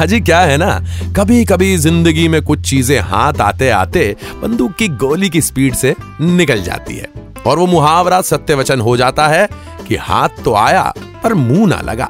हाजी, 0.00 0.20
क्या 0.20 0.38
है 0.40 0.56
ना? 0.56 0.68
कभी 1.16 1.44
कभी 1.44 1.76
ज़िंदगी 1.76 2.26
में 2.28 2.40
कुछ 2.42 2.60
चीज़ें 2.60 2.98
हाथ 3.00 3.40
आते 3.40 3.68
आते 3.70 4.04
बंदूक 4.42 4.72
की 4.72 4.86
गोली 4.88 5.28
की 5.30 5.40
स्पीड 5.40 5.74
से 5.74 5.94
निकल 6.20 6.62
जाती 6.62 6.96
है। 6.96 7.08
और 7.46 7.58
वो 7.58 7.66
मुहावरा 7.66 8.20
सत्य 8.20 8.54
वचन 8.54 8.80
हो 8.80 8.96
जाता 8.96 9.26
है 9.28 9.46
कि 9.88 9.96
हाथ 9.96 10.42
तो 10.44 10.54
आया, 10.54 10.92
पर 11.24 11.34
मुँह 11.34 11.66
ना 11.66 11.80
लगा। 11.80 12.08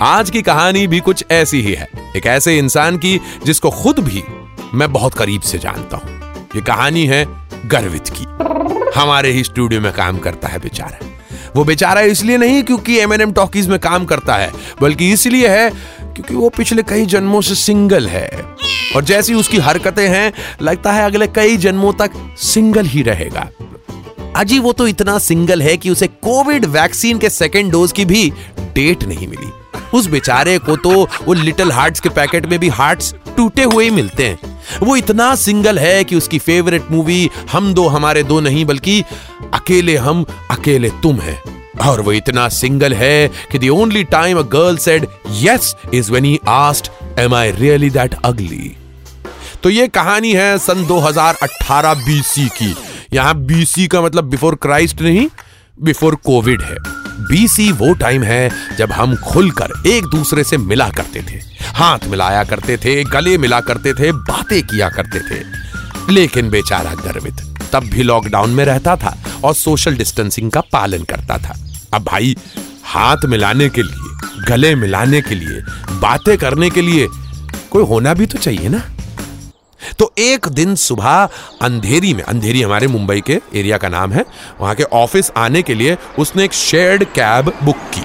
आज 0.00 0.30
की 0.30 0.42
कहानी 0.42 0.86
भी 0.86 1.00
कुछ 1.00 1.24
ऐसी 1.30 1.60
ही 1.60 1.72
है। 1.72 1.88
एक 2.16 2.26
ऐसे 2.26 2.56
इंसान 2.58 2.98
की 2.98 3.18
जिसको 3.46 3.70
खुद 3.72 3.98
भी 3.98 4.22
मैं 4.74 4.92
बहुत 4.92 5.14
करीब 5.14 5.40
से 5.40 5.58
जानता 5.58 5.96
हूँ। 5.96 6.46
ये 6.56 6.62
कहानी 6.62 7.06
है 7.06 7.24
गर्वित 7.66 8.14
की। 8.16 8.26
हमारे 9.00 9.32
ही 9.32 9.44
स्टूडियो 9.44 9.80
में 9.80 9.92
काम 9.92 10.18
करता 10.18 10.48
है 10.48 10.58
बेचारा। 10.58 11.06
वो 11.56 11.64
बेचारा 11.64 12.00
इसलिए 12.00 12.36
नहीं 12.36 12.62
क्योंकि 12.62 12.98
एम 12.98 13.32
टॉकीज 13.32 13.68
में 13.68 13.78
काम 13.78 14.04
करता 14.04 14.34
है, 14.36 14.50
बल्कि 14.80 15.10
इसलिए 15.12 15.48
है 15.48 15.70
क्योंकि 16.18 16.34
वो 16.34 16.48
पिछले 16.48 16.82
कई 16.82 17.06
जन्मों 17.06 17.40
से 17.40 17.54
सिंगल 17.54 18.06
है। 18.06 18.44
और 18.96 19.04
जैसी 19.04 19.34
उसकी 19.34 19.58
हरकतें 19.58 20.08
हैं, 20.08 20.32
लगता 20.62 20.92
है 20.92 21.04
अगले 21.04 21.26
कई 21.26 21.56
जन्मों 21.56 21.92
तक 21.92 22.10
सिंगल 22.38 22.86
ही 22.86 23.02
रहेगा। 23.02 23.48
अजी, 24.36 24.58
वो 24.58 24.72
तो 24.72 24.86
इतना 24.86 25.18
सिंगल 25.18 25.62
है 25.62 25.76
कि 25.76 25.90
उसे 25.90 26.06
कोविड 26.06 26.64
वैक्सीन 26.64 27.18
के 27.18 27.30
सेकेंड 27.30 27.72
डोज 27.72 27.92
की 27.92 28.04
भी 28.04 28.32
डेट 28.60 29.04
नहीं 29.04 29.28
मिली। 29.28 29.52
उस 29.94 30.06
बेचारे 30.06 30.58
को 30.58 30.76
तो 30.76 31.04
वो 31.04 31.32
लिटिल 31.32 31.72
हार्ट्स 31.72 32.00
के 32.00 32.08
पैकेट 32.08 32.46
में 32.46 32.58
भी 32.58 32.68
हार्ट्स 32.68 33.14
टूटे 33.36 33.62
हुए 33.62 33.84
ही 33.84 33.90
मिलते 33.90 34.26
हैं। 34.26 34.62
वो 34.82 34.96
इतना 34.96 35.34
सिंगल 35.34 35.78
है 35.78 36.04
कि 36.04 36.16
उसकी 36.16 36.38
फेवरेट 36.38 36.84
मूवी 36.90 37.30
हम 37.52 37.74
दो 37.74 37.88
हमारे 37.88 38.22
दो 38.22 38.40
नहीं, 38.40 38.64
बल्कि 38.64 39.04
अकेले 39.54 39.96
हम, 39.96 40.24
अकेले 40.50 40.88
तुम 40.88 41.16
है। 41.16 41.47
और 41.86 42.00
वो 42.00 42.12
इतना 42.12 42.48
सिंगल 42.48 42.94
है 42.94 43.28
कि 43.52 43.58
the 43.58 43.68
only 43.68 44.04
time 44.04 44.38
a 44.38 44.42
girl 44.42 44.76
said 44.76 45.06
yes 45.30 45.76
is 45.94 46.10
when 46.10 46.24
he 46.24 46.38
asked 46.48 47.18
am 47.18 47.34
I 47.34 47.50
really 47.50 47.90
that 47.90 48.14
ugly 48.24 48.76
तो 49.62 49.70
ये 49.70 49.88
कहानी 49.88 50.32
है 50.32 50.58
सन 50.58 50.84
2018 50.86 51.94
बीसी 51.94 52.46
की। 52.48 52.76
यहाँ 53.12 53.34
बीसी 53.34 53.86
का 53.86 54.02
मतलब 54.02 54.24
बिफोर 54.24 54.54
क्राइस्ट 54.54 55.00
नहीं 55.00 55.28
बिफोर 55.82 56.14
कोविड 56.14 56.62
है। 56.62 56.76
बीसी 57.20 57.72
वो 57.72 57.94
टाइम 57.94 58.22
है 58.22 58.50
जब 58.76 58.92
हम 58.92 59.16
खुलकर 59.16 59.72
एक 59.86 60.04
दूसरे 60.04 60.44
से 60.44 60.56
मिला 60.56 60.88
करते 60.88 61.22
थे। 61.22 61.40
हाथ 61.64 61.98
मिलाया 62.06 62.44
करते 62.44 62.76
थे, 62.76 63.04
गले 63.04 63.38
मिला 63.38 63.60
करते 63.60 63.94
थे, 63.94 64.12
बातें 64.12 64.62
किया 64.62 64.88
करते 64.88 65.20
थे। 65.20 65.44
लेकिन 66.10 66.50
बेचारा 66.50 66.94
गर्वित, 66.94 67.56
तब 67.72 67.80
भी 67.80 68.02
लॉकडाउन 68.02 68.50
में 68.50 68.64
रहता 68.64 68.96
था 68.96 69.18
और 69.44 69.54
सोशल 69.54 69.96
डिस्टेंसिंग 69.96 70.50
का 70.50 70.60
पालन 70.60 71.02
करता 71.02 71.38
था। 71.38 71.67
अब 71.94 72.02
भाई, 72.04 72.36
हाथ 72.84 73.24
मिलाने 73.24 73.68
के 73.68 73.82
लिए, 73.82 74.44
गले 74.48 74.74
मिलाने 74.74 75.20
के 75.20 75.34
लिए, 75.34 75.60
बातें 76.00 76.36
करने 76.38 76.70
के 76.70 76.82
लिए 76.82 77.06
कोई 77.70 77.84
होना 77.84 78.14
भी 78.14 78.26
तो 78.26 78.38
चाहिए 78.38 78.68
ना? 78.68 78.82
तो 79.98 80.12
एक 80.18 80.48
दिन 80.48 80.74
सुबह 80.74 81.28
अंधेरी 81.62 82.12
में, 82.14 82.22
अंधेरी 82.22 82.62
हमारे 82.62 82.86
मुंबई 82.86 83.20
के 83.20 83.40
एरिया 83.54 83.78
का 83.78 83.88
नाम 83.88 84.12
है, 84.12 84.24
वहाँ 84.60 84.74
के 84.74 84.82
ऑफ़िस 84.82 85.30
आने 85.36 85.62
के 85.62 85.74
लिए 85.74 85.96
उसने 86.18 86.44
एक 86.44 86.52
शेयर्ड 86.52 87.04
कैब 87.14 87.52
बुक 87.64 87.90
की। 87.94 88.02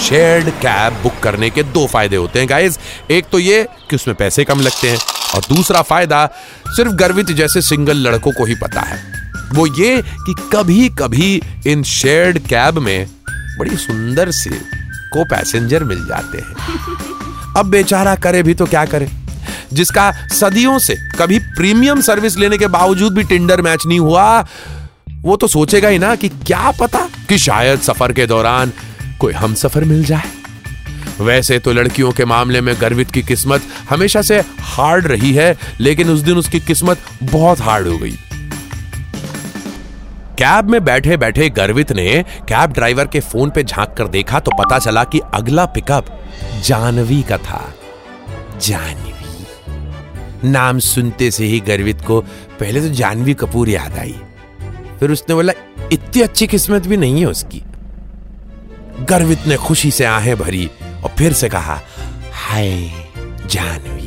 शेयर्ड 0.00 0.50
कैब 0.62 1.02
बुक 1.02 1.18
करने 1.22 1.50
के 1.50 1.62
दो 1.62 1.86
फ़ायदे 1.86 2.16
होते 2.16 2.38
हैं 2.38 2.48
गाइस 2.50 2.78
एक 3.10 3.28
तो 3.32 3.38
ये 3.38 3.66
कि 3.90 3.96
उसमें 3.96 4.16
पैसे 4.16 4.44
कम 4.44 4.60
लगते 4.60 4.90
हैं, 4.90 4.98
और 5.34 5.42
दूसरा 5.48 5.82
फ़ायदा, 5.82 6.26
सिर्फ़ 6.66 6.92
गर्वित 6.94 7.30
जैसे 7.32 7.62
सिंगल 7.62 7.96
लड़कों 7.98 8.32
को 8.32 8.44
ही 8.44 8.54
पता 8.54 8.80
है। 8.80 9.02
वो 9.52 9.66
ये 9.66 10.02
कि 10.02 10.34
कभी 10.52 10.88
कभी 10.88 11.40
इन 11.66 11.82
शेयर्ड 11.82 12.38
कैब 12.38 12.78
में 12.78 13.06
बड़ी 13.58 13.76
सुंदर 13.76 14.30
से 14.30 14.50
को 15.12 15.24
पैसेंजर 15.24 15.84
मिल 15.84 16.04
जाते 16.06 16.38
हैं। 16.38 17.54
अब 17.56 17.66
बेचारा 17.66 18.14
करे 18.14 18.42
भी 18.42 18.54
तो 18.54 18.66
क्या 18.66 18.84
करे? 18.84 19.08
जिसका 19.72 20.10
सदियों 20.32 20.78
से 20.78 20.96
कभी 21.18 21.38
प्रीमियम 21.38 22.00
सर्विस 22.00 22.36
लेने 22.38 22.58
के 22.58 22.66
बावजूद 22.66 23.14
भी 23.14 23.22
टिंडर 23.22 23.62
मैच 23.62 23.86
नहीं 23.86 24.00
हुआ, 24.00 24.46
वो 25.22 25.36
तो 25.36 25.46
सोचेगा 25.46 25.88
ही 25.88 25.98
ना 25.98 26.14
कि 26.14 26.28
क्या 26.28 26.70
पता 26.70 27.08
कि 27.28 27.38
शायद 27.38 27.80
सफ़र 27.80 28.12
के 28.12 28.26
दौरान 28.26 28.72
कोई 29.20 29.32
हम 29.32 29.54
सफ़र 29.54 29.84
मिल 29.84 30.04
जाए। 30.04 30.30
वैसे 31.20 31.58
तो 31.58 31.72
लड़कियों 31.72 32.12
के 32.12 32.24
मामले 32.24 32.60
में 32.60 32.74
गर्वित 32.80 33.10
की 33.10 33.22
किस्मत 33.22 33.62
हमेशा 33.90 34.22
से 34.22 34.40
हार्ड 34.60 35.06
रही 35.06 35.32
है, 35.32 35.56
लेकिन 35.80 36.10
उस 36.10 36.20
दिन 36.20 36.36
उसकी 36.36 36.60
किस्मत 36.60 36.98
बहुत 37.22 37.60
हार्ड 37.60 37.88
हो 37.88 37.98
गई। 37.98 38.18
कैब 40.38 40.70
में 40.70 40.84
बैठे 40.84 41.16
बैठे 41.16 41.50
गर्वित 41.50 41.92
ने 41.92 42.22
कैब 42.22 42.72
ड्राइवर 42.72 43.06
के 43.06 43.20
फ़ोन 43.20 43.50
पे 43.50 43.64
झाँक 43.64 43.94
कर 43.98 44.08
देखा 44.08 44.40
तो 44.40 44.50
पता 44.50 44.78
चला 44.78 45.04
कि 45.04 45.20
अगला 45.34 45.64
पिकअप 45.66 46.24
जानवी 46.64 47.22
का 47.22 47.38
था। 47.38 47.74
जानवी। 48.62 49.14
नाम 50.48 50.78
सुनते 50.78 51.30
से 51.30 51.44
ही 51.44 51.60
गर्वित 51.60 52.02
को 52.02 52.20
पहले 52.60 52.80
तो 52.80 52.88
जानवी 52.88 53.34
कपूर 53.34 53.68
याद 53.68 53.98
आई। 53.98 54.20
फिर 55.00 55.10
उसने 55.10 55.34
बोला, 55.34 55.52
इतनी 55.92 56.22
अच्छी 56.22 56.46
किस्मत 56.46 56.86
भी 56.86 56.96
नहीं 56.96 57.20
है 57.20 57.26
उसकी। 57.26 57.62
गर्वित 59.00 59.46
ने 59.46 59.56
खुशी 59.56 59.90
से 59.90 60.04
आहें 60.04 60.38
भरी 60.38 60.70
और 61.04 61.10
फिर 61.18 61.32
से 61.32 61.48
कहा, 61.48 61.80
हाय, 62.32 62.90
जानवी। 63.46 63.97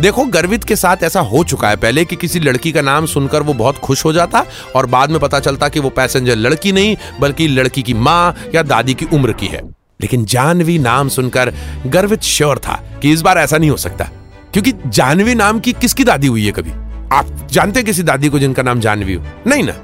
देखो, 0.00 0.24
गर्वित 0.24 0.64
के 0.64 0.76
साथ 0.76 0.96
ऐसा 1.02 1.20
हो 1.20 1.44
चुका 1.44 1.68
है। 1.68 1.76
पहले 1.76 2.04
कि 2.04 2.16
किसी 2.16 2.40
लड़की 2.40 2.72
का 2.72 2.80
नाम 2.80 3.06
सुनकर 3.06 3.42
वो 3.42 3.54
बहुत 3.54 3.78
खुश 3.78 4.04
हो 4.04 4.12
जाता 4.12 4.44
और 4.76 4.86
बाद 4.86 5.10
में 5.10 5.20
पता 5.20 5.40
चलता 5.40 5.68
कि 5.68 5.80
वो 5.80 5.90
पैसेंजर 5.90 6.36
लड़की 6.36 6.72
नहीं, 6.72 6.96
बल्कि 7.20 7.48
लड़की 7.48 7.82
की 7.82 7.94
माँ 7.94 8.36
या 8.54 8.62
दादी 8.62 8.94
की 8.94 9.06
उम्र 9.12 9.32
की 9.32 9.46
है। 9.46 9.62
लेकिन 10.00 10.24
जानवी 10.24 10.78
नाम 10.78 11.08
सुनकर 11.08 11.52
गर्वित 11.86 12.22
श्योर 12.22 12.58
था 12.58 12.82
कि 13.02 13.12
इस 13.12 13.22
बार 13.22 13.38
ऐसा 13.38 13.58
नहीं 13.58 13.70
हो 13.70 13.76
सकता। 13.76 14.04
क्योंकि 14.52 14.72
जानवी 14.86 15.34
नाम 15.34 15.60
की 15.60 15.72
किसकी 15.72 16.04
दादी 16.04 16.26
हुई 16.26 16.46
है 16.46 16.52
कभी? 16.52 16.70
आप 17.12 17.48
जानते 17.50 17.82
किसी 17.82 18.02
दादी 18.02 18.28
को 18.28 18.38
जिनका 18.38 18.62
नाम 18.62 18.80
जानवी 18.80 19.14
हो? 19.14 19.24
नहीं 19.46 19.64
ना? 19.64 19.74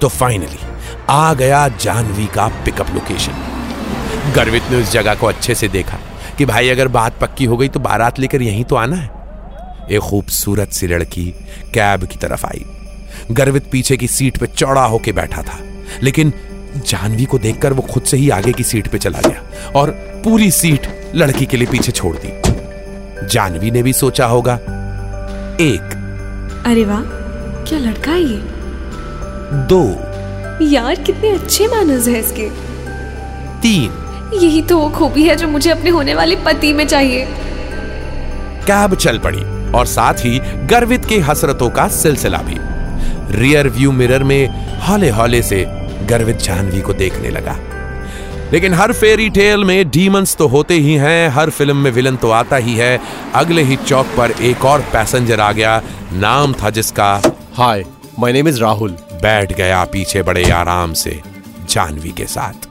तो 0.00 0.08
फाइनली 0.08 0.58
आ 1.08 1.34
गया 1.34 1.68
जानवी 1.68 2.26
का 2.26 2.46
पिकअप 2.46 2.94
लोकेशन 2.94 3.32
गर्वित 4.36 4.62
ने 4.70 4.82
उस 4.82 4.92
जगह 4.92 5.14
को 5.14 5.26
अच्छे 5.26 5.54
से 5.54 5.68
देखा 5.68 5.98
कि 6.38 6.44
भाई, 6.44 6.68
अगर 6.68 6.88
बात 6.88 7.18
पक्की 7.18 7.44
हो 7.44 7.56
गई 7.56 7.68
तो 7.68 7.80
बारात 7.80 8.18
लेकर 8.18 8.42
यहीं 8.42 8.64
तो 8.64 8.76
आना 8.76 8.96
है। 8.96 9.10
एक 9.90 10.00
खूबसूरत 10.00 10.72
सी 10.72 10.86
लड़की 10.86 11.34
कैब 11.74 12.04
की 12.04 12.16
तरफ़ 12.16 12.46
आई। 12.46 12.64
गर्वित 13.30 13.64
पीछे 13.72 13.96
की 13.96 14.08
सीट 14.08 14.38
पे 14.38 14.46
चौड़ा 14.46 14.84
होके 14.84 15.12
बैठा 15.12 15.42
था 15.42 15.58
लेकिन 16.02 16.32
जानवी 16.76 17.24
को 17.24 17.38
देखकर 17.38 17.72
वो 17.72 17.82
खुद 17.82 18.02
से 18.02 18.16
ही 18.16 18.30
आगे 18.30 18.52
की 18.52 18.64
सीट 18.64 18.88
पे 18.88 18.98
चला 18.98 19.20
गया 19.20 19.70
और 19.76 19.90
पूरी 20.24 20.50
सीट 20.50 21.12
लड़की 21.14 21.46
के 21.46 21.56
लिए 21.56 21.66
पीछे 21.66 21.92
छोड़ 21.92 22.16
दी। 22.16 22.28
जानवी 23.26 23.70
ने 23.70 23.82
भी 23.82 23.92
सोचा 23.92 24.26
होगा 24.26 24.54
एक। 25.60 26.00
अरे 26.66 26.84
वाह 26.84 27.00
क्या 27.64 27.78
लड़का 27.78 28.12
है 28.12 28.20
ये? 28.20 28.40
दो। 29.52 29.84
यार 30.66 30.94
कितने 30.94 31.30
अच्छे 31.30 31.66
मैनर्स 31.66 32.08
है 32.08 32.18
इसके। 32.20 32.50
तीन। 33.60 33.90
यही 34.42 34.62
तो 34.62 34.78
वो 34.78 34.90
खूबी 34.90 35.22
है 35.22 35.36
जो 35.36 35.48
मुझे 35.48 35.70
अपने 35.70 35.90
होने 35.90 36.14
वाले 36.14 36.36
पति 36.36 36.72
में 36.72 36.86
चाहिए। 36.86 37.26
कैब 38.66 38.94
चल 38.94 39.18
पड़ी। 39.18 39.53
और 39.74 39.86
साथ 39.86 40.14
ही 40.14 40.38
गर्वित 40.66 41.04
की 41.04 41.18
हसरतों 41.18 41.70
का 41.70 41.88
सिलसिला 41.88 42.38
भी। 42.38 42.56
रियर 43.38 43.68
व्यू 43.68 43.92
मिरर 43.92 44.22
में 44.22 44.48
हौले 44.80 45.10
हौले 45.10 45.42
से 45.42 45.64
गर्वित 46.08 46.36
जानवी 46.36 46.80
को 46.80 46.92
देखने 46.92 47.30
लगा। 47.30 47.58
लेकिन 48.52 48.74
हर 48.74 48.92
फेरी 48.92 49.28
टेल 49.28 49.64
में 49.64 49.90
डीमंस 49.90 50.36
तो 50.36 50.46
होते 50.48 50.74
ही 50.74 50.94
हैं 50.94 51.28
हर 51.28 51.50
फ़िल्म 51.50 51.76
में 51.76 51.90
विलन 51.90 52.16
तो 52.16 52.30
आता 52.30 52.56
ही 52.56 52.74
है। 52.74 53.00
अगले 53.34 53.62
ही 53.62 53.76
चौक 53.76 54.06
पर 54.16 54.30
एक 54.30 54.64
और 54.64 54.80
पैसेंजर 54.92 55.40
आ 55.40 55.50
गया 55.52 55.80
नाम 56.12 56.52
था 56.52 56.70
जिसका 56.70 57.12
hi 57.54 57.84
my 58.18 58.32
name 58.32 58.48
is 58.48 58.60
Rahul 58.60 58.90
बैठ 59.22 59.56
गया 59.56 59.84
पीछे 59.84 60.22
बड़े 60.22 60.50
आराम 60.50 60.92
से 60.92 61.20
जानवी 61.70 62.10
के 62.10 62.26
साथ। 62.26 62.68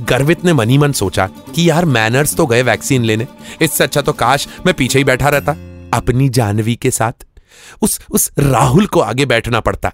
गर्वित 0.00 0.44
ने 0.44 0.52
मनी 0.52 0.78
मन 0.78 0.92
सोचा 0.92 1.26
कि 1.54 1.68
यार 1.70 1.84
मैनर्स 1.84 2.36
तो 2.36 2.46
गए 2.46 2.62
वैक्सीन 2.62 3.04
लेने। 3.04 3.26
इससे 3.60 3.84
अच्छा 3.84 4.00
तो 4.00 4.12
काश 4.12 4.46
मैं 4.66 4.74
पीछे 4.74 4.98
ही 4.98 5.04
बैठा 5.04 5.28
रहता। 5.28 5.54
अपनी 5.96 6.28
जानवी 6.28 6.74
के 6.76 6.90
साथ? 6.90 7.26
उस 7.82 8.00
उस 8.10 8.30
राहुल 8.38 8.86
को 8.86 9.00
आगे 9.00 9.26
बैठना 9.26 9.60
पड़ता। 9.60 9.92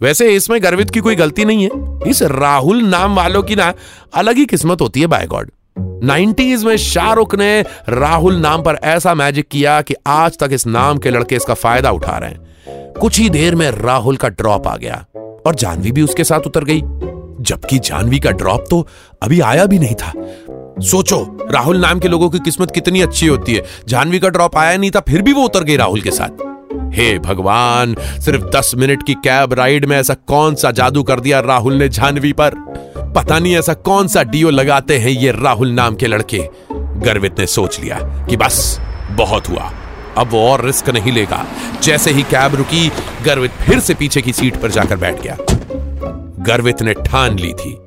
वैसे 0.00 0.28
इसमें 0.34 0.62
गर्वित 0.62 0.90
की 0.90 1.00
कोई 1.00 1.16
गलती 1.16 1.44
नहीं 1.44 1.64
है। 1.64 2.10
इस 2.10 2.22
राहुल 2.22 2.82
नाम 2.82 3.16
वालों 3.16 3.42
की 3.42 3.56
ना, 3.56 3.72
अलग 4.14 4.36
ही 4.36 4.44
किस्मत 4.46 4.80
होती 4.80 5.00
है 5.00 5.06
बाय 5.06 5.26
गॉड 5.26 5.50
नाइनटीज 6.04 6.64
में 6.64 6.76
शाहरुख 6.76 7.34
ने 7.34 7.64
राहुल 7.88 8.36
नाम 8.36 8.62
पर 8.62 8.74
ऐसा 8.74 9.14
मैजिक 9.14 9.48
किया 9.48 9.80
कि 9.82 9.94
आज 10.06 10.38
तक 10.38 10.50
इस 10.52 10.66
नाम 10.66 10.98
के 10.98 11.10
लड़के 11.10 11.36
इसका 11.36 11.54
फ़ायदा 11.54 11.90
उठा 11.90 12.16
रहे 12.18 12.30
हैं। 12.30 12.92
कुछ 12.92 13.18
ही 13.18 13.28
देर 13.30 13.54
में 13.54 13.70
राहुल 13.70 14.16
का 14.16 14.28
ड्रॉप 14.28 14.66
आ 14.66 14.76
गया 14.76 15.04
और 15.46 15.54
जानवी 15.54 15.92
भी 15.92 16.02
उसके 16.02 16.24
साथ 16.24 16.46
उतर 16.46 16.64
गई। 16.64 16.82
जबकि 17.40 17.78
जानवी 17.78 18.18
का 18.20 18.30
ड्रॉप 18.30 18.64
तो 18.70 18.86
अभी 19.22 19.40
आया 19.40 19.64
भी 19.66 19.78
नहीं 19.78 19.94
था। 19.94 20.12
सोचो, 20.80 21.48
राहुल 21.50 21.76
नाम 21.76 22.00
के 22.00 22.08
लोगों 22.08 22.30
की 22.30 22.38
किस्मत 22.38 22.70
कितनी 22.70 23.00
अच्छी 23.00 23.26
होती 23.26 23.54
है। 23.54 23.64
जानवी 23.88 24.18
का 24.18 24.28
ड्रॉप 24.28 24.56
आया 24.56 24.76
नहीं 24.76 24.90
था, 24.90 25.00
फिर 25.00 25.22
भी 25.22 25.32
वो 25.32 25.42
उतर 25.42 25.64
गई 25.64 25.76
राहुल 25.76 26.00
के 26.00 26.10
साथ। 26.10 26.28
हे 26.92 27.18
भगवान, 27.18 27.96
सिर्फ़ 28.00 28.44
दस 28.44 28.72
मिनट 28.76 29.06
की 29.06 29.14
कैब 29.14 29.52
राइड 29.52 29.84
में 29.84 29.96
ऐसा 29.96 30.14
कौन 30.14 30.54
सा 30.54 30.70
जादू 30.70 31.02
कर 31.02 31.20
दिया 31.20 31.40
राहुल 31.40 31.74
ने 31.74 31.88
जानवी 31.88 32.32
पर? 32.32 32.54
पता 33.16 33.38
नहीं 33.38 33.56
ऐसा 33.56 33.74
कौन 33.74 34.08
सा 34.08 34.22
डीओ 34.22 34.50
लगाते 34.50 34.98
हैं 34.98 35.10
ये 35.10 35.32
राहुल 35.32 35.68
नाम 35.68 35.94
के 35.94 36.06
लड़के। 36.06 36.48
गर्वित 36.72 37.38
ने 37.38 37.46
सोच 37.46 37.80
लिया 37.80 38.26
कि 38.30 38.36
बस, 38.36 38.80
बहुत 39.10 39.48
हुआ। 39.48 39.72
अब 40.18 40.30
वो 40.30 40.48
और 40.48 40.64
रिस्क 40.64 40.90
नहीं 40.90 41.12
लेगा। 41.12 41.46
जैसे 41.82 42.10
ही 42.10 42.22
कैब 42.22 42.54
रुकी, 42.54 42.92
गर्वित 43.24 43.50
फिर 43.50 43.80
से 43.80 43.94
पीछे 43.94 44.22
की 44.22 44.32
सीट 44.32 44.56
पर 44.56 44.70
जाकर 44.70 44.96
बैठ 44.96 45.22
गया। 45.22 45.36
गर्वित 46.38 46.82
ने 46.82 46.94
ठान 46.94 47.38
ली 47.38 47.52
थी। 47.52 47.78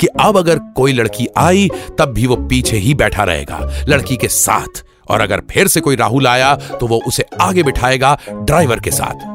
कि 0.00 0.06
अब 0.20 0.38
अगर 0.38 0.58
कोई 0.76 0.92
लड़की 0.92 1.26
आई, 1.38 1.68
तब 1.98 2.12
भी 2.14 2.26
वो 2.26 2.36
पीछे 2.48 2.76
ही 2.76 2.94
बैठा 2.94 3.24
रहेगा, 3.24 3.58
लड़की 3.88 4.16
के 4.16 4.28
साथ। 4.28 4.82
और 5.10 5.20
अगर 5.20 5.42
फिर 5.50 5.68
से 5.68 5.80
कोई 5.80 5.96
राहुल 5.96 6.26
आया 6.26 6.54
तो 6.80 6.86
वो 6.86 7.00
उसे 7.06 7.24
आगे 7.40 7.62
बिठाएगा 7.62 8.18
ड्राइवर 8.32 8.80
के 8.80 8.90
साथ। 8.90 9.28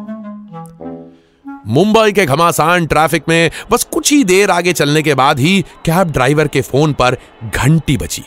मुंबई 1.67 2.11
के 2.11 2.25
घमासान 2.25 2.85
ट्रैफ़िक 2.85 3.23
में 3.29 3.51
बस 3.71 3.83
कुछ 3.93 4.11
ही 4.11 4.23
देर 4.23 4.51
आगे 4.51 4.73
चलने 4.73 5.01
के 5.01 5.13
बाद 5.15 5.39
ही 5.39 5.61
कैब 5.85 6.11
ड्राइवर 6.11 6.47
के 6.47 6.61
फ़ोन 6.61 6.93
पर 6.93 7.17
घंटी 7.55 7.97
बची 7.97 8.23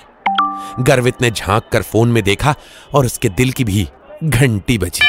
गर्वित 0.81 1.23
ने 1.23 1.31
झाँक 1.31 1.69
कर 1.73 1.83
फ़ोन 1.83 2.09
में 2.13 2.23
देखा 2.25 2.55
और 2.95 3.07
उसके 3.07 3.29
दिल 3.29 3.53
की 3.53 3.65
भी 3.65 3.89
घंटी 4.25 4.79
बची 4.79 5.07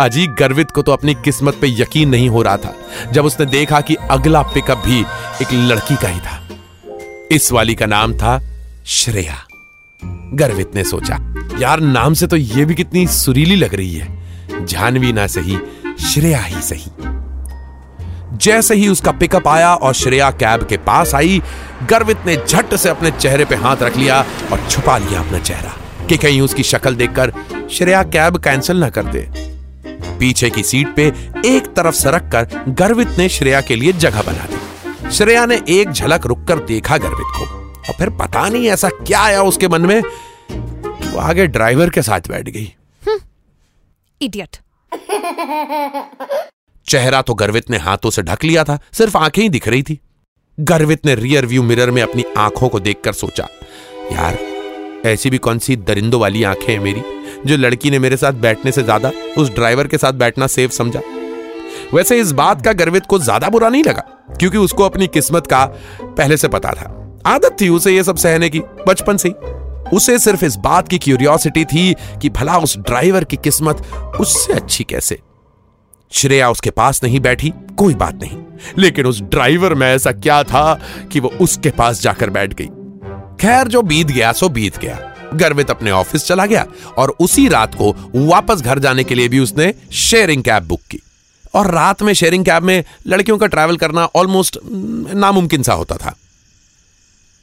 अजी 0.00 0.26
गर्वित 0.26 0.70
को 0.70 0.82
तो 0.82 0.92
अपनी 0.92 1.14
किस्मत 1.14 1.54
पे 1.60 1.68
यकीन 1.68 2.08
नहीं 2.08 2.28
हो 2.28 2.42
रहा 2.42 2.56
था, 2.56 2.74
जब 3.12 3.24
उसने 3.24 3.46
देखा 3.46 3.80
कि 3.80 3.94
अगला 3.94 4.42
पिकअप 4.42 4.78
भी 4.78 5.00
एक 5.42 5.52
लड़की 5.52 5.96
का 5.96 6.08
ही 6.08 6.20
था। 6.20 6.48
इस 7.32 7.52
वाली 7.52 7.74
का 7.74 7.86
नाम 7.86 8.14
था 8.14 8.40
श्रेया। 8.86 9.46
गर्वित 10.32 10.70
ने 10.74 10.84
सोचा, 10.84 11.34
यार, 11.58 11.80
नाम 11.80 12.14
से 12.14 12.26
तो 12.26 12.36
ये 12.36 12.64
भी 12.64 12.74
कितनी 12.74 13.06
सुरीली 13.06 13.56
लग 13.56 13.74
रही 13.74 13.94
है। 13.94 14.26
जानवी 14.66 15.12
ना 15.12 15.26
सही, 15.26 15.58
श्रेया 16.00 16.40
ही 16.40 16.62
सही। 16.62 16.90
जैसे 18.36 18.74
ही 18.74 18.88
उसका 18.88 19.12
पिकअप 19.12 19.48
आया 19.48 19.74
और 19.74 19.94
श्रेया 19.94 20.30
कैब 20.30 20.66
के 20.66 20.76
पास 20.76 21.14
आई, 21.14 21.42
गर्वित 21.90 22.18
ने 22.26 22.36
झट 22.48 22.74
से 22.74 22.88
अपने 22.88 23.10
चेहरे 23.10 23.44
पे 23.44 23.54
हाथ 23.54 23.76
रख 23.76 23.96
लिया 23.96 24.24
और 24.52 24.66
छुपा 24.70 24.98
लिया 24.98 25.20
अपना 25.20 25.38
चेहरा। 25.38 25.72
कि 26.06 26.16
कहीं 26.16 26.40
उसकी 26.40 26.62
शक्ल 26.62 26.94
देखकर 26.94 27.32
श्रेया 27.72 28.02
कैब 28.02 28.36
कैंसिल 28.36 28.76
ना 28.76 28.90
कर 28.90 29.04
दे। 29.04 29.55
पीछे 30.18 30.50
की 30.50 30.62
सीट 30.62 30.94
पे 30.94 31.06
एक 31.46 31.74
तरफ़ 31.76 31.94
सरक 31.94 32.22
कर 32.22 32.64
गर्वित 32.68 33.08
ने 33.08 33.28
श्रेया 33.28 33.60
के 33.60 33.76
लिए 33.76 33.92
जगह 33.92 34.22
बना 34.22 34.46
दी। 34.46 34.56
श्रेया 35.12 35.46
ने 35.46 35.62
एक 35.68 35.90
झलक 35.90 36.26
रुककर 36.26 36.58
देखा 36.58 36.96
गर्वित 36.96 37.32
को। 37.36 37.44
और 37.78 37.92
फिर 37.92 38.10
पता 38.10 38.48
नहीं 38.48 38.66
ऐसा 38.66 38.88
क्या 38.88 39.20
आया 39.20 39.42
उसके 39.42 39.68
मन 39.68 39.82
में। 39.82 40.02
वो 41.12 41.18
आगे 41.18 41.46
ड्राइवर 41.46 41.90
के 41.90 42.02
साथ 42.02 42.20
बैठ 42.28 42.48
गई। 42.48 42.74
इडियट। 44.22 44.56
चेहरा 46.86 47.22
तो 47.22 47.34
गर्वित 47.34 47.70
ने 47.70 47.76
हाथों 47.76 48.10
से 48.10 48.22
ढक 48.22 48.44
लिया 48.44 48.64
था 48.64 48.78
सिर्फ़ 48.92 49.18
आँखें 49.18 49.42
ही 49.42 49.48
दिख 49.48 49.68
रही 49.68 49.82
थी। 49.82 50.00
गर्वित 50.60 51.06
ने 51.06 51.14
रियर 51.14 51.46
व्यू 51.46 51.62
मिरर 51.62 51.90
में 51.90 52.02
अपनी 52.02 52.24
आँखों 52.38 52.68
को 52.68 52.80
देखकर 52.80 53.12
सोचा 53.12 53.48
यार 54.12 54.38
ऐसी 55.08 55.30
भी 55.30 55.38
कौन 55.38 55.58
सी 55.58 55.76
दरिंदों 55.76 56.20
वाली 56.20 56.42
आँखें 56.42 56.72
हैं 56.72 56.80
मेरी? 56.80 57.15
जो 57.46 57.56
लड़की 57.56 57.90
ने 57.90 57.98
मेरे 57.98 58.16
साथ 58.16 58.32
बैठने 58.40 58.72
से 58.72 58.82
ज़्यादा 58.82 59.12
उस 59.38 59.50
ड्राइवर 59.50 59.86
के 59.86 59.98
साथ 59.98 60.12
बैठना 60.14 60.46
सेफ़ 60.46 60.72
समझा। 60.72 61.00
वैसे 61.94 62.18
इस 62.20 62.32
बात 62.32 62.64
का 62.64 62.72
गर्वित 62.72 63.06
को 63.06 63.18
ज़्यादा 63.18 63.48
बुरा 63.48 63.68
नहीं 63.68 63.82
लगा, 63.84 64.02
क्योंकि 64.38 64.58
उसको 64.58 64.84
अपनी 64.84 65.06
किस्मत 65.06 65.46
का 65.46 65.64
पहले 66.02 66.36
से 66.36 66.48
पता 66.48 66.70
था। 66.70 66.92
आदत 67.26 67.56
थी 67.60 67.68
उसे 67.68 67.94
ये 67.94 68.02
सब 68.04 68.16
सहने 68.16 68.48
की, 68.48 68.60
बचपन 68.88 69.16
से 69.16 69.34
उसे 69.92 70.18
सिर्फ़ 70.18 70.44
इस 70.44 70.56
बात 70.56 70.88
की 70.88 70.98
क्यूरियोसिटी 70.98 71.64
थी 71.64 71.94
कि 72.22 72.28
भला 72.30 72.56
उस 72.58 72.76
ड्राइवर 72.78 73.24
की 73.24 73.36
किस्मत 73.36 73.82
उससे 74.20 74.52
अच्छी 74.52 74.84
कैसे। 74.84 75.18
श्रेया 76.12 76.50
उसके 76.50 76.70
पास 76.70 77.02
नहीं 77.04 77.20
बैठी, 77.20 77.52
कोई 77.78 77.94
बात 77.94 78.20
नहीं। 78.22 78.38
लेकिन 78.78 79.06
उस 79.06 79.20
ड्राइवर 79.22 79.74
में 79.74 79.86
ऐसा 79.86 80.12
क्या 80.12 80.42
था 80.42 80.72
कि 81.12 81.20
वो 81.20 81.32
उसके 81.40 81.70
पास 81.70 82.02
जाकर 82.02 82.30
बैठ 82.30 82.54
गई। 82.54 82.66
खैर, 83.40 83.68
जो 83.68 83.82
बीत 83.82 84.06
गया, 84.06 84.32
सो 84.32 84.48
बीत 84.48 84.78
गया। 84.78 85.05
गर्वित 85.34 85.70
अपने 85.70 85.90
ऑफ़िस 85.90 86.24
चला 86.24 86.46
गया 86.46 86.66
और 86.98 87.14
उसी 87.20 87.48
रात 87.48 87.74
को 87.74 87.90
वापस 88.16 88.60
घर 88.60 88.78
जाने 88.78 89.04
के 89.04 89.14
लिए 89.14 89.28
भी 89.28 89.38
उसने 89.38 89.72
शेयरिंग 89.92 90.42
कैब 90.42 90.62
बुक 90.62 90.80
की। 90.90 91.00
और 91.54 91.70
रात 91.70 92.02
में 92.02 92.12
शेयरिंग 92.12 92.44
कैब 92.44 92.62
में 92.62 92.84
लड़कियों 93.06 93.38
का 93.38 93.46
ट्रैवल 93.46 93.76
करना 93.76 94.04
ऑलमोस्ट 94.16 94.58
नामुमकिन 94.64 95.62
सा 95.62 95.72
होता 95.72 95.96
था। 95.96 96.14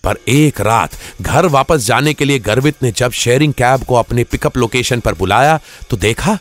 पर 0.03 0.17
एक 0.27 0.61
रात 0.61 0.95
घर 1.21 1.45
वापस 1.45 1.85
जाने 1.85 2.13
के 2.13 2.25
लिए 2.25 2.39
गर्वित 2.39 2.83
ने 2.83 2.91
जब 2.91 3.11
शेयरिंग 3.11 3.53
कैब 3.53 3.83
को 3.83 3.95
अपने 3.95 4.23
पिकअप 4.23 4.57
लोकेशन 4.57 4.99
पर 4.99 5.13
बुलाया 5.13 5.59
तो 5.89 5.97
देखा 5.97 6.37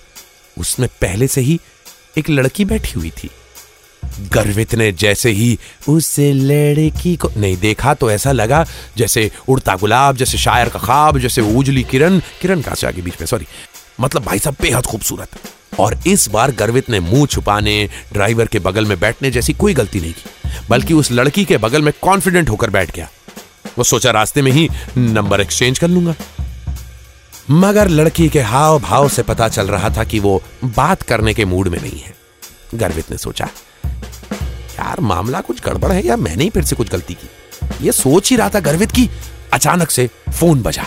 उसमें 0.56 0.88
पहले 1.00 1.26
से 1.26 1.40
ही 1.40 1.58
एक 2.18 2.30
लड़की 2.30 2.64
बैठी 2.64 2.98
हुई 2.98 3.10
थी। 3.10 3.30
गर्वित 4.32 4.74
ने 4.74 4.90
जैसे 4.92 5.30
ही 5.30 5.58
उस 5.88 6.16
लड़की 6.18 7.14
को, 7.16 7.30
नहीं, 7.36 7.56
देखा 7.56 7.94
तो 7.94 8.10
ऐसा 8.10 8.32
लगा 8.32 8.64
जैसे 8.96 9.30
उड़ता 9.48 9.76
गुलाब, 9.76 10.16
जैसे 10.16 10.38
शायर 10.38 10.68
का 10.68 10.78
ख्वाब, 10.78 11.18
जैसे 11.18 11.40
उजली 11.56 11.82
किरण 11.82 12.18
किरण 12.40 12.60
का 12.60 12.74
से 12.74 12.86
आगे 12.86 13.02
बीच 13.02 13.20
में? 13.20 13.26
सॉरी 13.26 13.46
मतलब 14.00 14.24
भाई 14.24 14.38
साहब, 14.38 14.56
बेहद 14.62 14.86
खूबसूरत। 14.86 15.38
और 15.80 15.98
इस 16.06 16.28
बार 16.28 16.50
गर्वित 16.52 16.90
ने 16.90 17.00
मुँह 17.00 17.26
छुपाने, 17.26 17.88
ड्राइवर 18.12 18.46
के 18.46 18.58
बगल 18.58 18.86
में 18.86 18.98
बैठने 19.00 19.30
जैसी 19.30 19.52
कोई 19.52 19.74
गलती 19.74 20.00
नहीं 20.00 20.12
की, 20.12 20.30
बल्कि 20.68 20.94
उस 20.94 21.10
लड़की 21.12 21.44
के 21.44 21.58
बगल 21.58 21.82
में 21.82 21.92
कॉन्फिडेंट 22.02 22.50
होकर 22.50 22.70
बैठ 22.70 22.94
गया। 22.94 23.08
वो 23.78 23.84
सोचा 23.84 24.10
रास्ते 24.10 24.42
में 24.42 24.50
ही 24.52 24.68
नंबर 24.98 25.40
एक्सचेंज 25.40 25.78
कर 25.78 25.88
लूँगा। 25.88 26.14
मगर 27.50 27.88
लड़की 27.88 28.28
के 28.28 28.40
हाव 28.40 28.78
भाव 28.80 29.08
से 29.08 29.22
पता 29.22 29.48
चल 29.48 29.66
रहा 29.66 29.90
था 29.90 30.04
कि 30.04 30.18
वो 30.20 30.42
बात 30.66 31.02
करने 31.02 31.34
के 31.34 31.44
मूड 31.44 31.68
में 31.68 31.80
नहीं 31.80 32.00
है, 32.00 32.14
गर्वित 32.74 33.10
ने 33.10 33.16
सोचा। 33.18 33.48
यार 34.72 35.00
मामला 35.00 35.40
कुछ 35.40 35.60
गड़बड़ 35.60 35.92
है 35.92 36.06
या 36.06 36.16
मैंने 36.16 36.44
ही 36.44 36.50
फिर 36.50 36.62
से 36.62 36.76
कुछ 36.76 36.88
गलती 36.88 37.14
की? 37.14 37.30
ये 37.80 37.92
सोच 37.92 38.30
ही 38.30 38.36
रहा 38.36 38.48
था 38.48 38.60
गर्वित 38.60 38.90
की। 38.90 39.10
अचानक 39.52 39.90
से 39.90 40.10
फ़ोन 40.40 40.62
बजा। 40.62 40.84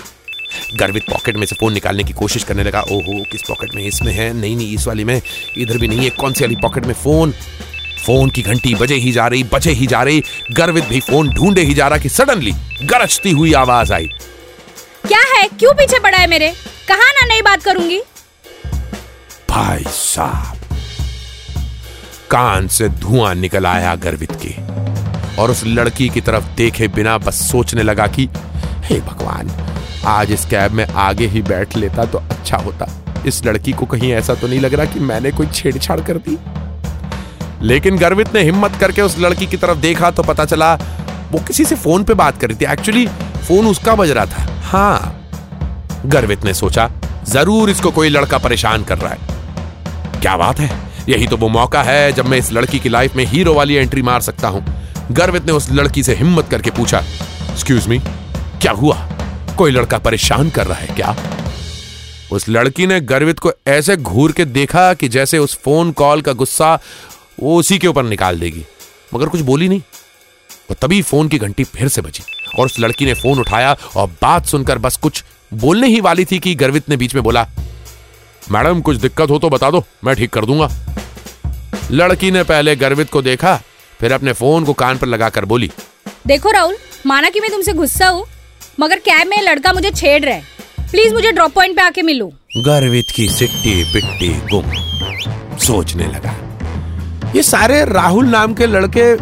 गर्वित 0.76 1.04
पॉकेट 1.04 1.36
में 1.36 1.46
से 1.46 1.56
फ़ोन 1.56 1.74
निकालने 1.74 2.04
की 2.04 2.14
कोशिश 2.14 2.44
करने 2.44 2.64
लगा। 2.64 2.82
ओहो 2.82 3.24
किस 3.32 3.42
पॉकेट 3.42 3.76
में? 3.76 3.88
इसमें 3.88 4.14
है? 4.14 4.34
नहीं 4.34 4.56
नहीं 4.56 4.76
इस 4.76 4.88
वाली 4.88 5.04
में। 5.04 5.22
इधर 5.58 5.78
भी 5.78 5.88
नहीं 5.88 6.04
है। 6.04 6.10
कौन 6.10 6.34
सी 6.34 6.44
वाली 6.44 6.56
पॉकेट 6.56 6.86
में 6.86 6.94
फ़ोन? 6.94 7.34
फ़ोन 8.06 8.30
की 8.30 8.42
घंटी 8.42 8.76
बजे 8.76 8.96
ही 8.96 9.12
जा 9.12 9.28
रही 9.28 9.44
बजे 9.44 9.72
ही 9.72 9.88
जा 9.88 10.04
रही। 10.04 10.24
गर्वित 10.52 10.86
भी 10.86 11.00
फ़ोन 11.00 11.30
ढूंढे 11.30 11.62
ही 11.62 11.74
जा 11.74 11.88
रहा 11.88 11.98
कि 11.98 12.10
सडनली 12.10 12.52
गरजती 12.84 13.32
हुई 13.32 13.54
आवाज़ 13.54 13.94
आई। 13.94 14.08
क्या 15.08 15.22
है? 15.38 15.48
क्यों 15.48 15.74
पीछे 15.74 16.00
पड़ा 16.00 16.18
है 16.18 16.28
मेरे? 16.28 16.50
कहा 16.88 17.12
ना 17.12 17.26
नई 17.26 17.42
बात 17.42 17.64
करूँगी? 17.64 18.02
भाई 19.50 19.84
साहब 19.88 20.55
कान 22.36 22.68
से 22.68 22.90
धुआँ 22.90 23.36
निकल 23.36 23.66
आया 23.66 23.96
गर्वित 23.96 24.32
के। 24.32 24.50
और 25.42 25.52
उस 25.52 25.64
लड़की 25.66 26.10
की 26.10 26.22
तरफ़ 26.22 26.46
देखे 26.58 26.88
बिना 26.88 27.18
बस 27.18 27.52
सोचने 27.52 27.84
लगा 27.84 28.08
कि, 28.08 28.28
हे 28.84 29.00
भगवान, 29.00 29.52
आज 30.06 30.32
इस 30.32 30.46
कैब 30.46 30.72
में 30.72 30.86
आगे 30.86 31.28
ही 31.28 31.42
बैठ 31.42 31.78
लेता 31.78 32.06
तो 32.06 32.18
अच्छा 32.18 32.58
होता। 32.58 32.88
इस 33.26 33.46
लड़की 33.46 33.72
को 33.72 33.86
कहीं 33.86 34.12
ऐसा 34.12 34.34
तो 34.34 34.48
नहीं 34.48 34.60
लग 34.60 34.74
रहा 34.74 34.86
कि 34.86 35.00
मैंने 35.00 35.32
कोई 35.32 35.48
छेड़छाड़ 35.48 36.02
कर 36.02 36.18
दी। 36.18 36.38
लेकिन 37.62 37.98
गर्वित 37.98 38.34
ने 38.36 38.44
हिम्मत 38.44 38.76
करके 38.76 39.02
उस 39.02 39.20
लड़की 39.20 39.48
की 39.48 39.58
तरफ़ 39.58 39.78
देखा 39.78 40.12
तो 40.12 40.24
पता 40.24 40.46
चला, 40.46 40.76
वो 41.32 41.40
किसी 41.40 41.66
से 41.66 41.76
फ़ोन 41.76 42.04
पे 42.04 42.14
बात 42.14 42.42
कर 42.42 42.48
रही 42.48 42.58
थी। 42.62 42.72
एक्चुअली 42.72 43.08
फ़ोन 43.48 43.68
उसका 43.68 43.96
बज 43.96 44.12
रहा 44.12 44.26
था। 44.26 44.62
हाँ 44.64 45.22
गर्वित 46.06 46.46
ने 46.46 46.54
सोचा, 46.54 46.92
ज़रूर 47.28 47.70
इसको 47.70 47.92
कोई 47.92 48.10
लड़का 48.10 48.38
परेशान 48.38 48.84
कर 48.84 48.98
रहा 48.98 49.14
है। 49.14 50.22
क्या 50.22 50.38
बात 50.38 50.60
है? 50.60 50.85
यही 51.10 51.28
तो 51.28 51.38
वो 51.38 51.48
मौका 51.48 51.84
है 51.84 52.12
जब 52.14 52.26
मैं 52.26 52.38
इस 52.38 52.52
लड़की 52.52 52.80
की 52.80 52.90
लाइफ 52.90 53.16
में 53.16 53.26
हीरो 53.26 53.54
वाली 53.54 53.74
एंट्री 53.74 54.02
मार 54.02 54.22
सकता 54.22 54.48
हूँ। 54.48 54.66
गर्वित 55.12 55.46
ने 55.46 55.52
उस 55.52 55.72
लड़की 55.72 56.04
से 56.04 56.16
हिम्मत 56.16 56.48
करके 56.52 56.70
पूछा 56.70 57.00
एक्सक्यूज 57.52 57.88
मी 57.88 58.00
क्या 58.62 58.72
हुआ? 58.72 58.96
कोई 59.58 59.72
लड़का 59.72 59.98
परेशान 59.98 60.50
कर 60.50 60.68
रहा 60.68 60.78
है 60.78 60.96
क्या? 60.96 61.16
उस 62.32 62.50
लड़की 62.50 62.88
ने 62.88 63.00
गर्वित 63.02 63.40
को 63.40 63.52
ऐसे 63.68 63.98
घूर 63.98 64.32
के 64.32 64.46
देखा 64.46 64.94
कि 64.94 65.08
जैसे 65.08 65.38
उस 65.38 65.58
फ़ोन 65.58 65.92
कॉल 65.92 66.22
का 66.22 66.34
गुस्सा 66.34 66.74
वो 67.40 67.56
उसी 67.58 67.78
के 67.78 67.88
ऊपर 67.88 68.04
निकाल 68.04 68.40
देगी। 68.40 68.66
मगर 69.14 69.30
कुछ 69.30 69.42
बोली 69.42 69.70
नहीं। 69.70 69.82
और 70.70 70.76
तभी 70.82 71.02
फ़ोन 71.02 71.28
की 71.28 71.38
घंटी 71.38 71.64
फिर 71.64 71.88
से 71.88 72.02
बजी 72.02 72.24
और 72.60 72.66
उस 72.66 72.80
लड़की 72.80 73.06
ने 73.06 73.14
फ़ोन 73.14 73.40
उठाया 73.40 73.76
और 73.96 74.08
बात 74.22 74.46
सुनकर 74.46 74.78
बस 74.78 74.96
कुछ 74.96 75.24
बोलने 75.54 75.88
ही 75.88 76.00
वाली 76.02 76.26
थी 76.26 76.40
कि 76.40 76.56
गर्वित 76.56 76.90
ने 76.90 76.98
बीच 76.98 77.16
में 77.16 77.24
बोला 77.24 77.48
मैडम 78.52 78.82
कुछ 78.82 78.98
दिक्कत 78.98 79.30
हो 79.30 79.38
तो 79.40 79.50
बता 79.50 79.70
दो 79.72 79.84
मैं 80.04 80.16
ठीक 80.16 80.30
कर 80.34 80.46
दूँगा। 80.46 80.70
लड़की 81.92 82.30
ने 82.32 82.44
पहले 82.44 82.76
गर्वित 82.76 83.10
को 83.10 83.22
देखा 83.22 83.56
फिर 84.00 84.12
अपने 84.12 84.34
फ़ोन 84.34 84.66
को 84.66 84.74
कान 84.74 84.98
पर 84.98 85.08
लगाकर 85.08 85.46
बोली 85.46 85.72
देखो 86.28 86.52
राहुल 86.52 86.76
माना 87.06 87.30
कि 87.30 87.40
मैं 87.40 87.52
तुमसे 87.52 87.74
गुस्सा 87.74 88.08
हूँ 88.08 88.26
मगर 88.80 89.00
कैब 89.00 89.28
में 89.28 89.42
लड़का 89.42 89.74
मुझे 89.74 89.92
छेड़ 89.92 90.24
रहा 90.24 90.34
है। 90.34 90.44
प्लीज़ 90.92 91.14
मुझे 91.14 91.32
ड्रॉप 91.32 91.54
पॉइंट 91.54 91.76
पे 91.76 91.82
आके 91.82 92.02
मिलो। 92.02 92.28
गर्वित 92.58 93.12
की 93.16 93.28
सिट्टी 93.30 93.84
पिट्टी 93.94 94.30
गुम 94.52 95.58
सोचने 95.58 96.08
लगा। 96.08 96.36
ये 97.36 97.44
सारे 97.44 97.84
राहुल 97.86 98.26
नाम 98.26 98.54
के 98.54 98.68
लड़के 98.68 99.16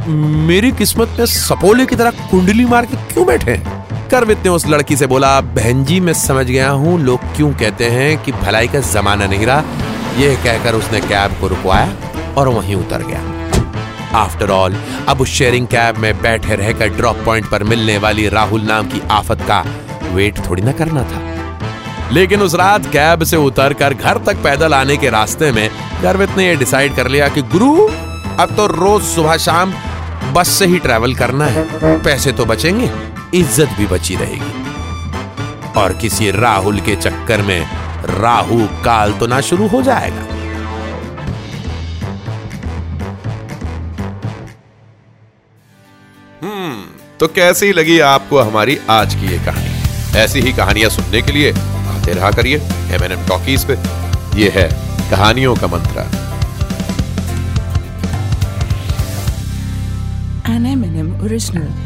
मेरी 0.48 0.72
किस्मत 0.72 1.15
में 1.20 1.25
सपोले 1.25 1.86
की 1.86 1.96
तरह 1.96 2.27
कुंडली 2.30 2.65
मार 2.65 2.86
के 2.86 2.98
क्यों 3.13 3.25
बैठे 3.27 3.51
हैं? 3.51 3.82
गर्वित 4.12 4.43
ने 4.43 4.50
उस 4.50 4.67
लड़की 4.67 4.95
से 4.98 5.07
बोला, 5.07 5.39
बहन 5.41 5.83
जी, 5.86 6.00
मैं 6.00 6.13
समझ 6.13 6.45
गया 6.45 6.69
हूँ, 6.69 7.00
लोग 7.00 7.19
क्यों 7.36 7.51
कहते 7.53 7.86
हैं 7.86 8.17
कि 8.24 8.31
भलाई 8.31 8.67
का 8.67 8.79
जमाना 8.79 9.25
नहीं 9.25 9.45
रहा। 9.45 9.63
ये 10.17 10.36
कहकर 10.36 10.75
उसने 10.75 11.00
कैब 11.01 11.36
को 11.41 11.48
रुकवाया 11.48 12.33
और 12.38 12.48
वहीं 12.48 12.75
उतर 12.75 13.03
गया। 13.03 13.22
आफ्टर 14.19 14.50
ऑल 14.50 14.75
अब 15.10 15.22
उस 15.22 15.29
शेयरिंग 15.29 15.67
कैब 15.67 15.98
में 15.98 16.22
बैठे 16.22 16.55
रहकर 16.55 16.89
ड्रॉप 16.89 17.24
पॉइंट 17.25 17.50
पर 17.51 17.63
मिलने 17.63 17.98
वाली 17.98 18.27
राहुल 18.29 18.62
नाम 18.62 18.88
की 18.88 19.01
आफत 19.12 19.41
का 19.41 19.63
वेट 20.12 20.39
थोड़ी 20.50 20.62
ना 20.62 20.72
करना 20.72 21.03
था। 21.03 22.10
लेकिन 22.12 22.41
उस 22.41 22.55
रात 22.55 22.86
कैब 22.86 23.24
से 23.24 23.38
उतर 23.38 23.74
कर 23.74 23.93
घर 23.93 24.17
तक 24.17 24.43
पैदल 24.43 24.74
आने 24.74 24.98
के 24.98 25.10
रास्ते 25.10 25.51
में 25.51 25.69
गर्वित 26.03 26.38
ने 26.38 26.48
यह 26.48 26.60
डिसाइड 26.60 26.95
कर 26.95 27.07
लिया 27.07 27.27
कि 27.27 27.41
गुरु, 27.41 27.88
अब 28.39 28.55
तो 28.57 28.67
रोज 28.67 29.03
सुबह 29.05 29.38
शाम 29.38 29.74
बस 30.32 30.48
से 30.50 30.65
ही 30.65 30.80
ट्रैवल 30.80 31.13
करना 31.15 31.46
है। 31.48 31.63
पैसे 32.03 32.32
तो 32.32 32.46
बचेंगे, 32.46 32.89
इज़्ज़त 33.34 33.77
भी 33.77 33.86
बची 33.88 34.15
रहेगी। 34.15 34.62
और 35.74 35.94
किसी 35.94 36.30
राहुल 36.32 36.80
के 36.80 36.96
चक्कर 36.96 37.42
में 37.42 37.60
राहु 38.12 38.68
काल 38.86 39.13
तो 39.13 39.27
ना 39.27 39.39
शुरू 39.42 39.68
हो 39.68 39.82
जाएगा। 39.82 40.25
हम्म 46.42 46.84
तो 47.20 47.27
कैसी 47.30 47.72
लगी 47.74 48.00
आपको 48.01 48.39
हमारी 48.39 48.77
आज 48.89 49.15
की 49.15 49.32
ये 49.32 49.38
कहानी? 49.46 50.20
ऐसी 50.20 50.42
ही 50.42 50.53
कहानियाँ 50.53 50.89
सुनने 50.89 51.22
के 51.22 51.32
लिए 51.32 51.51
आते 51.51 52.13
रहा 52.13 52.32
करिए 52.32 52.58
एम 52.92 53.03
एन 53.03 53.12
एम 53.12 53.27
टॉकीज 53.27 53.65
पे। 53.65 53.77
ये 54.39 54.50
है 54.56 54.70
कहानियों 55.10 55.56
का 55.56 55.68
मंत्र। 55.68 56.23
An 60.45 60.65
M&M 60.65 61.15
original. 61.21 61.82